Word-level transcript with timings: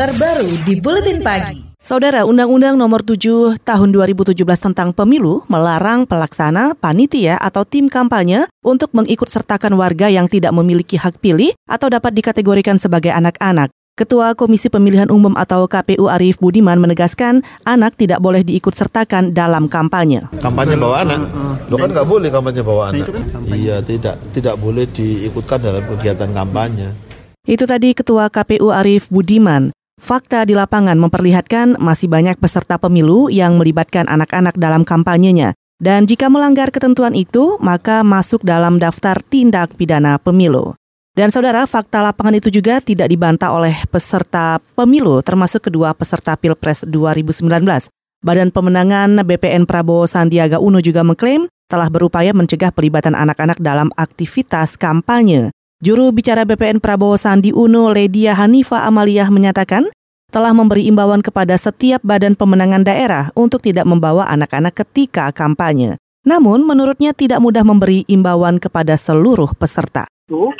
terbaru 0.00 0.48
di 0.64 0.80
Buletin 0.80 1.20
Pagi. 1.20 1.60
Saudara, 1.76 2.24
Undang-Undang 2.24 2.72
Nomor 2.80 3.04
7 3.04 3.60
Tahun 3.60 3.88
2017 3.92 4.32
tentang 4.56 4.96
Pemilu 4.96 5.44
melarang 5.44 6.08
pelaksana, 6.08 6.72
panitia, 6.72 7.36
atau 7.36 7.68
tim 7.68 7.84
kampanye 7.84 8.48
untuk 8.64 8.96
mengikut 8.96 9.28
sertakan 9.28 9.76
warga 9.76 10.08
yang 10.08 10.24
tidak 10.24 10.56
memiliki 10.56 10.96
hak 10.96 11.20
pilih 11.20 11.52
atau 11.68 11.92
dapat 11.92 12.16
dikategorikan 12.16 12.80
sebagai 12.80 13.12
anak-anak. 13.12 13.68
Ketua 13.92 14.32
Komisi 14.32 14.72
Pemilihan 14.72 15.12
Umum 15.12 15.36
atau 15.36 15.68
KPU 15.68 16.08
Arief 16.08 16.40
Budiman 16.40 16.80
menegaskan 16.80 17.44
anak 17.68 18.00
tidak 18.00 18.24
boleh 18.24 18.40
diikut 18.40 18.72
sertakan 18.72 19.36
dalam 19.36 19.68
kampanye. 19.68 20.24
Kampanye 20.40 20.80
bawa 20.80 21.04
anak, 21.04 21.28
lo 21.68 21.76
kan 21.76 21.92
nggak 21.92 22.08
boleh 22.08 22.32
kampanye 22.32 22.64
bawa 22.64 22.88
anak. 22.88 23.12
Iya 23.52 23.84
tidak 23.84 24.16
tidak 24.32 24.56
boleh 24.56 24.88
diikutkan 24.88 25.60
dalam 25.60 25.84
kegiatan 25.84 26.32
kampanye. 26.32 26.88
Itu 27.44 27.68
tadi 27.68 27.92
Ketua 27.92 28.32
KPU 28.32 28.72
Arief 28.72 29.12
Budiman. 29.12 29.76
Fakta 30.00 30.48
di 30.48 30.56
lapangan 30.56 30.96
memperlihatkan 30.96 31.76
masih 31.76 32.08
banyak 32.08 32.40
peserta 32.40 32.80
pemilu 32.80 33.28
yang 33.28 33.60
melibatkan 33.60 34.08
anak-anak 34.08 34.56
dalam 34.56 34.80
kampanyenya. 34.80 35.52
Dan 35.76 36.08
jika 36.08 36.32
melanggar 36.32 36.72
ketentuan 36.72 37.12
itu, 37.12 37.60
maka 37.60 38.00
masuk 38.00 38.40
dalam 38.40 38.80
daftar 38.80 39.20
tindak 39.20 39.76
pidana 39.76 40.16
pemilu. 40.16 40.72
Dan 41.12 41.28
saudara, 41.28 41.68
fakta 41.68 42.00
lapangan 42.00 42.40
itu 42.40 42.48
juga 42.48 42.80
tidak 42.80 43.12
dibantah 43.12 43.52
oleh 43.52 43.76
peserta 43.92 44.56
pemilu, 44.72 45.20
termasuk 45.20 45.68
kedua 45.68 45.92
peserta 45.92 46.32
Pilpres 46.32 46.88
2019. 46.88 47.44
Badan 48.24 48.52
Pemenangan 48.52 49.20
BPN 49.20 49.68
Prabowo 49.68 50.08
Sandiaga 50.08 50.60
Uno 50.60 50.80
juga 50.80 51.04
mengklaim 51.04 51.44
telah 51.68 51.92
berupaya 51.92 52.32
mencegah 52.32 52.72
pelibatan 52.72 53.12
anak-anak 53.12 53.60
dalam 53.60 53.92
aktivitas 54.00 54.80
kampanye. 54.80 55.52
Juru 55.80 56.12
bicara 56.12 56.44
BPN 56.44 56.76
Prabowo 56.76 57.16
Sandi 57.16 57.56
Uno, 57.56 57.88
Ledia 57.88 58.36
Hanifa 58.36 58.84
Amaliah 58.84 59.32
menyatakan 59.32 59.88
telah 60.28 60.52
memberi 60.52 60.84
imbauan 60.84 61.24
kepada 61.24 61.56
setiap 61.56 62.04
badan 62.04 62.36
pemenangan 62.36 62.84
daerah 62.84 63.32
untuk 63.32 63.64
tidak 63.64 63.88
membawa 63.88 64.28
anak-anak 64.28 64.76
ketika 64.76 65.32
kampanye. 65.32 65.96
Namun, 66.20 66.68
menurutnya 66.68 67.16
tidak 67.16 67.40
mudah 67.40 67.64
memberi 67.64 68.04
imbauan 68.12 68.60
kepada 68.60 68.92
seluruh 69.00 69.56
peserta. 69.56 70.04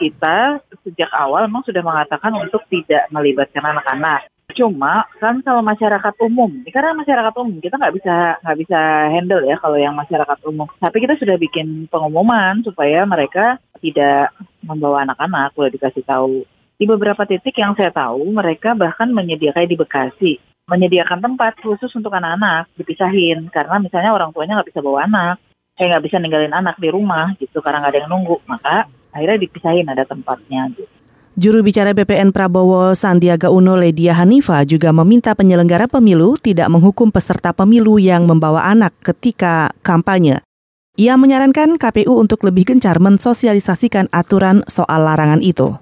Kita 0.00 0.56
sejak 0.88 1.12
awal 1.12 1.52
memang 1.52 1.68
sudah 1.68 1.84
mengatakan 1.84 2.32
untuk 2.40 2.64
tidak 2.72 3.04
melibatkan 3.12 3.60
anak-anak. 3.60 4.24
Cuma 4.56 5.04
kan 5.20 5.44
kalau 5.44 5.60
masyarakat 5.60 6.16
umum, 6.24 6.64
karena 6.72 6.96
masyarakat 6.96 7.34
umum 7.38 7.60
kita 7.60 7.76
nggak 7.76 7.94
bisa 7.94 8.40
nggak 8.40 8.58
bisa 8.66 8.80
handle 9.12 9.44
ya 9.44 9.60
kalau 9.60 9.76
yang 9.76 9.94
masyarakat 9.94 10.38
umum. 10.48 10.66
Tapi 10.80 10.96
kita 10.96 11.14
sudah 11.20 11.36
bikin 11.36 11.86
pengumuman 11.92 12.64
supaya 12.64 13.04
mereka 13.04 13.60
tidak 13.80 14.36
membawa 14.62 15.08
anak-anak, 15.08 15.56
boleh 15.56 15.72
dikasih 15.74 16.04
tahu. 16.04 16.44
Di 16.80 16.88
beberapa 16.88 17.24
titik 17.28 17.56
yang 17.60 17.76
saya 17.76 17.92
tahu, 17.92 18.24
mereka 18.32 18.72
bahkan 18.72 19.12
menyediakan 19.12 19.68
di 19.68 19.76
Bekasi, 19.76 20.32
menyediakan 20.64 21.20
tempat 21.20 21.60
khusus 21.60 21.92
untuk 21.92 22.14
anak-anak, 22.14 22.72
dipisahin. 22.76 23.52
Karena 23.52 23.76
misalnya 23.76 24.16
orang 24.16 24.32
tuanya 24.32 24.60
nggak 24.60 24.72
bisa 24.72 24.80
bawa 24.80 25.04
anak, 25.04 25.36
saya 25.76 25.96
nggak 25.96 26.04
bisa 26.08 26.16
ninggalin 26.16 26.56
anak 26.56 26.80
di 26.80 26.88
rumah 26.88 27.36
gitu, 27.36 27.60
karena 27.60 27.84
nggak 27.84 27.92
ada 27.92 28.00
yang 28.04 28.10
nunggu. 28.12 28.36
Maka 28.48 28.88
akhirnya 29.12 29.38
dipisahin 29.44 29.92
ada 29.92 30.08
tempatnya 30.08 30.72
gitu. 30.72 30.88
Juru 31.40 31.62
bicara 31.62 31.94
BPN 31.94 32.34
Prabowo 32.34 32.90
Sandiaga 32.92 33.54
Uno 33.54 33.78
Ledia 33.78 34.12
Hanifa 34.18 34.60
juga 34.66 34.90
meminta 34.90 35.30
penyelenggara 35.32 35.86
pemilu 35.86 36.34
tidak 36.36 36.66
menghukum 36.68 37.08
peserta 37.14 37.54
pemilu 37.54 38.02
yang 38.02 38.26
membawa 38.26 38.66
anak 38.66 38.92
ketika 39.00 39.70
kampanye. 39.80 40.42
Ia 41.00 41.16
menyarankan 41.16 41.80
KPU 41.80 42.12
untuk 42.12 42.44
lebih 42.44 42.68
gencar 42.68 43.00
mensosialisasikan 43.00 44.12
aturan 44.12 44.60
soal 44.68 45.08
larangan 45.08 45.40
itu. 45.40 45.72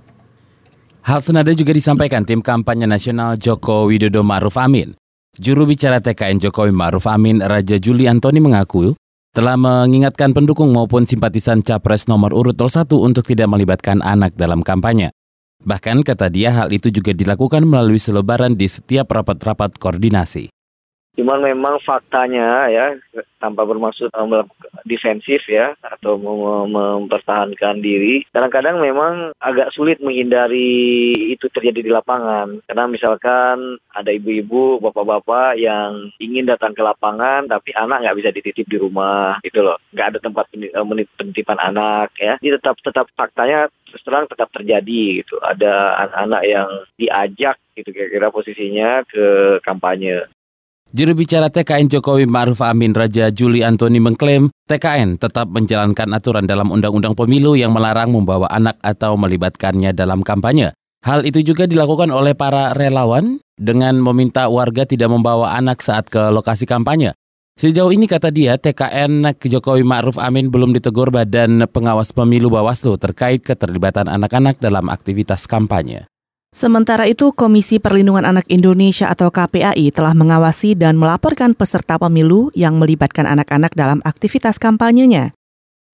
Hal 1.03 1.27
senada 1.27 1.51
juga 1.51 1.75
disampaikan 1.75 2.23
tim 2.23 2.39
kampanye 2.39 2.87
nasional 2.87 3.35
Joko 3.35 3.91
Widodo 3.91 4.23
Ma'ruf 4.23 4.55
Amin. 4.55 4.95
Juru 5.35 5.67
bicara 5.67 5.99
TKN 5.99 6.39
Jokowi 6.39 6.71
Ma'ruf 6.71 7.11
Amin, 7.11 7.43
Raja 7.43 7.83
Juli 7.83 8.07
Antoni 8.07 8.39
mengaku 8.39 8.95
telah 9.35 9.59
mengingatkan 9.59 10.31
pendukung 10.31 10.71
maupun 10.71 11.03
simpatisan 11.03 11.67
Capres 11.67 12.07
nomor 12.07 12.31
urut 12.31 12.55
01 12.55 12.87
untuk 12.95 13.27
tidak 13.27 13.51
melibatkan 13.51 13.99
anak 13.99 14.39
dalam 14.39 14.63
kampanye. 14.63 15.11
Bahkan 15.67 16.07
kata 16.07 16.31
dia 16.31 16.55
hal 16.55 16.71
itu 16.71 16.95
juga 16.95 17.11
dilakukan 17.11 17.67
melalui 17.67 17.99
selebaran 17.99 18.55
di 18.55 18.71
setiap 18.71 19.11
rapat-rapat 19.11 19.83
koordinasi. 19.83 20.47
Cuman 21.19 21.43
memang 21.43 21.83
faktanya 21.83 22.71
ya 22.71 22.95
tanpa 23.43 23.67
bermaksud 23.67 24.15
defensif 24.87 25.51
ya 25.51 25.75
atau 25.83 26.15
mem 26.15 26.71
mempertahankan 26.71 27.83
diri. 27.83 28.23
Kadang-kadang 28.31 28.79
memang 28.79 29.35
agak 29.43 29.75
sulit 29.75 29.99
menghindari 29.99 31.11
itu 31.35 31.51
terjadi 31.51 31.81
di 31.83 31.91
lapangan. 31.91 32.63
Karena 32.71 32.87
misalkan 32.87 33.83
ada 33.91 34.15
ibu-ibu, 34.15 34.79
bapak-bapak 34.79 35.59
yang 35.59 36.15
ingin 36.23 36.47
datang 36.47 36.71
ke 36.71 36.87
lapangan 36.87 37.51
tapi 37.51 37.75
anak 37.75 38.07
nggak 38.07 38.19
bisa 38.23 38.31
dititip 38.31 38.67
di 38.71 38.79
rumah 38.79 39.43
gitu 39.43 39.67
loh. 39.67 39.83
Nggak 39.91 40.15
ada 40.15 40.19
tempat 40.23 40.45
penitipan 41.19 41.59
anak 41.59 42.15
ya. 42.15 42.39
Ini 42.39 42.63
tetap 42.63 42.79
tetap 42.79 43.11
faktanya 43.19 43.67
terang 44.07 44.31
tetap 44.31 44.55
terjadi 44.55 45.27
gitu. 45.27 45.35
Ada 45.43 45.99
anak-anak 46.07 46.43
yang 46.47 46.69
diajak 46.95 47.57
gitu 47.75 47.91
kira-kira 47.91 48.31
posisinya 48.31 49.03
ke 49.03 49.59
kampanye. 49.67 50.27
Juru 50.89 51.13
bicara 51.21 51.53
TKN 51.53 51.93
Jokowi 51.93 52.25
Ma'ruf 52.25 52.65
Amin 52.65 52.97
Raja 52.97 53.29
Juli 53.29 53.61
Antoni 53.61 54.01
mengklaim 54.01 54.49
TKN 54.73 55.21
tetap 55.21 55.53
menjalankan 55.53 56.09
aturan 56.17 56.49
dalam 56.49 56.73
Undang-Undang 56.73 57.13
Pemilu 57.13 57.61
yang 57.61 57.77
melarang 57.77 58.09
membawa 58.09 58.49
anak 58.49 58.81
atau 58.81 59.21
melibatkannya 59.21 59.93
dalam 59.93 60.25
kampanye. 60.25 60.73
Hal 61.05 61.29
itu 61.29 61.45
juga 61.45 61.69
dilakukan 61.69 62.09
oleh 62.09 62.33
para 62.33 62.73
relawan 62.73 63.37
dengan 63.61 64.01
meminta 64.01 64.49
warga 64.49 64.89
tidak 64.89 65.13
membawa 65.13 65.61
anak 65.61 65.85
saat 65.85 66.09
ke 66.09 66.33
lokasi 66.33 66.65
kampanye. 66.65 67.13
Sejauh 67.61 67.93
ini 67.93 68.09
kata 68.09 68.33
dia, 68.33 68.57
TKN 68.57 69.29
Jokowi 69.45 69.85
Ma'ruf 69.85 70.17
Amin 70.17 70.49
belum 70.49 70.73
ditegur 70.73 71.13
Badan 71.13 71.69
Pengawas 71.69 72.17
Pemilu 72.17 72.49
Bawaslu 72.49 72.97
terkait 72.97 73.45
keterlibatan 73.45 74.09
anak-anak 74.09 74.57
dalam 74.57 74.89
aktivitas 74.89 75.45
kampanye. 75.45 76.09
Sementara 76.49 77.05
itu, 77.05 77.29
Komisi 77.37 77.77
Perlindungan 77.77 78.25
Anak 78.25 78.49
Indonesia 78.49 79.13
atau 79.13 79.29
KPAI 79.29 79.93
telah 79.93 80.17
mengawasi 80.17 80.73
dan 80.73 80.97
melaporkan 80.97 81.53
peserta 81.53 82.01
pemilu 82.01 82.49
yang 82.57 82.81
melibatkan 82.81 83.29
anak-anak 83.29 83.77
dalam 83.77 84.01
aktivitas 84.01 84.57
kampanyenya. 84.57 85.37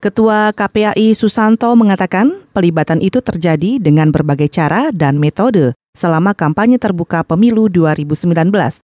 Ketua 0.04 0.52
KPAI 0.52 1.16
Susanto 1.16 1.72
mengatakan 1.72 2.44
pelibatan 2.52 3.00
itu 3.00 3.24
terjadi 3.24 3.80
dengan 3.80 4.12
berbagai 4.12 4.52
cara 4.52 4.92
dan 4.92 5.16
metode 5.16 5.72
selama 5.96 6.36
kampanye 6.36 6.76
terbuka 6.76 7.24
pemilu 7.24 7.72
2019. 7.72 8.83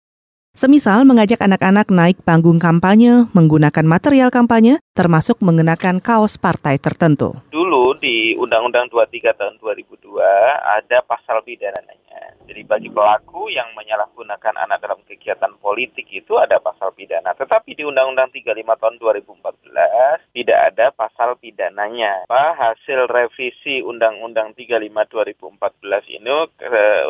Semisal 0.50 1.06
mengajak 1.06 1.38
anak-anak 1.46 1.94
naik 1.94 2.18
panggung 2.26 2.58
kampanye 2.58 3.30
menggunakan 3.38 3.86
material 3.86 4.34
kampanye 4.34 4.82
termasuk 4.98 5.38
mengenakan 5.38 6.02
kaos 6.02 6.34
partai 6.42 6.74
tertentu. 6.74 7.38
Dulu 7.54 7.94
di 8.02 8.34
Undang-Undang 8.34 8.90
23 8.90 9.30
tahun 9.38 9.54
2002 9.62 10.18
ada 10.58 11.06
pasal 11.06 11.46
pidananya. 11.46 12.34
Jadi 12.50 12.66
bagi 12.66 12.90
pelaku 12.90 13.46
yang 13.46 13.70
menyalahgunakan 13.78 14.66
anak 14.66 14.82
dalam 14.82 14.98
kegiatan 15.06 15.54
politik 15.62 16.10
itu 16.10 16.34
ada 16.34 16.58
pasal 16.58 16.90
pidana. 16.98 17.30
Tetapi 17.38 17.78
di 17.78 17.86
Undang-Undang 17.86 18.34
35 18.34 18.74
tahun 18.74 18.94
2014 18.98 20.34
tidak 20.34 20.58
ada 20.74 20.90
pasal 20.90 21.38
pidananya. 21.38 22.26
Apa 22.26 22.58
hasil 22.58 23.06
revisi 23.06 23.86
Undang-Undang 23.86 24.58
35 24.58 24.82
2014 24.82 26.10
ini 26.10 26.34
eh, 26.66 27.02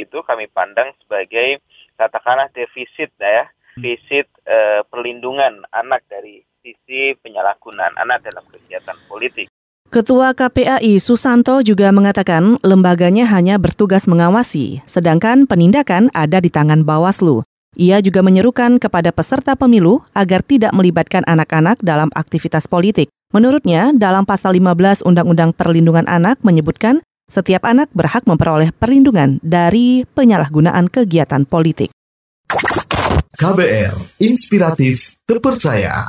itu 0.00 0.24
kami 0.24 0.48
pandang 0.48 0.96
sebagai 1.04 1.60
katakanlah 1.96 2.52
defisit 2.52 3.10
ya, 3.18 3.48
defisit 3.76 4.28
eh, 4.44 4.80
perlindungan 4.88 5.64
anak 5.72 6.04
dari 6.08 6.44
sisi 6.64 7.16
penyalahgunaan 7.20 7.96
anak 8.00 8.24
dalam 8.24 8.44
kegiatan 8.48 8.96
politik. 9.06 9.46
Ketua 9.86 10.34
KPAI 10.34 10.98
Susanto 10.98 11.62
juga 11.62 11.94
mengatakan 11.94 12.58
lembaganya 12.66 13.22
hanya 13.30 13.54
bertugas 13.54 14.10
mengawasi, 14.10 14.82
sedangkan 14.90 15.46
penindakan 15.46 16.10
ada 16.10 16.42
di 16.42 16.50
tangan 16.50 16.82
Bawaslu. 16.82 17.46
Ia 17.78 18.02
juga 18.02 18.24
menyerukan 18.24 18.82
kepada 18.82 19.14
peserta 19.14 19.54
pemilu 19.54 20.02
agar 20.16 20.42
tidak 20.42 20.74
melibatkan 20.74 21.22
anak-anak 21.28 21.78
dalam 21.84 22.10
aktivitas 22.18 22.66
politik. 22.66 23.12
Menurutnya, 23.30 23.92
dalam 23.94 24.24
pasal 24.24 24.56
15 24.58 25.04
Undang-Undang 25.04 25.54
Perlindungan 25.54 26.08
Anak 26.08 26.40
menyebutkan 26.40 27.04
setiap 27.26 27.66
anak 27.66 27.90
berhak 27.90 28.22
memperoleh 28.24 28.70
perlindungan 28.70 29.42
dari 29.42 30.06
penyalahgunaan 30.06 30.86
kegiatan 30.86 31.42
politik. 31.46 31.90
KBR, 33.36 34.22
inspiratif, 34.22 35.20
terpercaya. 35.28 36.08